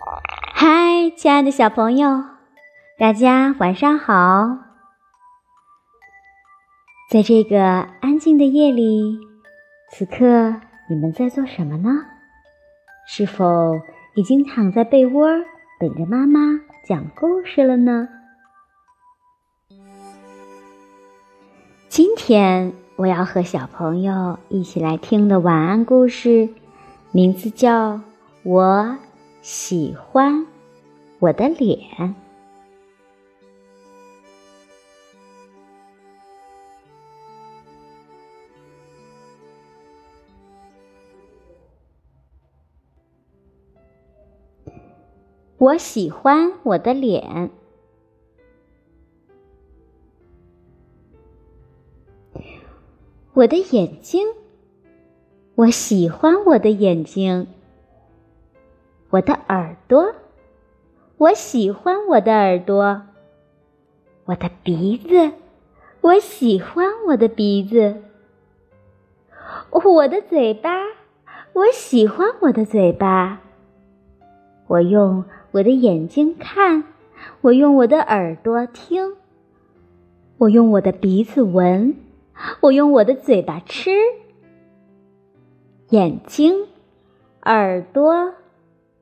[0.00, 2.22] 嗨，亲爱的小朋友，
[2.98, 4.58] 大家晚上好！
[7.10, 7.60] 在这个
[8.00, 9.18] 安静的夜里，
[9.90, 10.54] 此刻
[10.88, 11.90] 你们在做什么呢？
[13.08, 13.80] 是否
[14.14, 15.28] 已经躺在被窝，
[15.80, 18.08] 等着妈妈讲故事了呢？
[21.88, 26.50] 今天我要和小朋友一起来听的晚安故事，
[27.10, 27.94] 名字叫
[28.44, 28.96] 《我
[29.40, 30.46] 喜欢
[31.20, 31.78] 我的脸》。
[45.58, 47.50] 我喜欢我的脸。
[53.34, 54.26] 我的眼睛，
[55.56, 57.46] 我喜欢我的眼睛。
[59.10, 60.14] 我的耳朵，
[61.16, 63.02] 我喜欢我的耳朵。
[64.26, 65.32] 我的鼻子，
[66.02, 68.02] 我喜欢我的鼻子。
[69.70, 70.82] 我的嘴巴，
[71.54, 73.40] 我喜欢我的嘴巴。
[74.66, 76.84] 我用我的眼睛看，
[77.40, 79.16] 我用我的耳朵听，
[80.36, 81.96] 我用我的鼻子闻。
[82.60, 83.90] 我用我的嘴巴吃，
[85.88, 86.68] 眼睛、
[87.42, 88.34] 耳朵、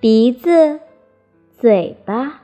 [0.00, 0.80] 鼻子、
[1.58, 2.40] 嘴巴。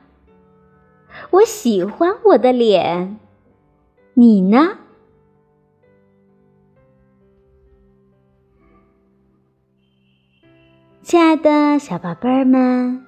[1.31, 3.17] 我喜欢我的脸，
[4.13, 4.77] 你呢？
[11.01, 13.03] 亲爱的小宝贝儿们，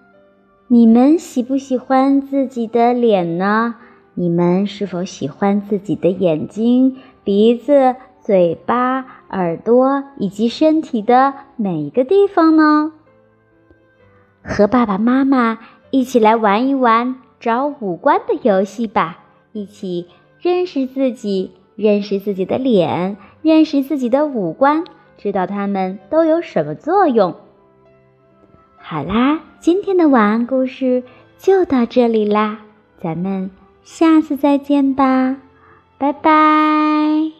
[0.67, 3.75] 你们喜不喜欢自己的脸呢？
[4.15, 6.97] 你们是否喜欢自己的眼睛？
[7.23, 12.93] 鼻子、嘴巴、耳朵以及身体的每一个地方呢？
[14.59, 15.57] 和爸爸妈妈
[15.89, 19.19] 一起来玩一玩找五官的游戏吧！
[19.53, 20.07] 一起
[20.41, 24.83] 认识自己，认识自己的脸，认识自己的五官，
[25.17, 27.37] 知道它们都有什么作用。
[28.77, 31.03] 好啦，今天的晚安故事
[31.37, 32.59] 就到这里啦，
[33.01, 33.51] 咱们
[33.81, 35.37] 下次再见吧。
[35.97, 37.38] 拜拜。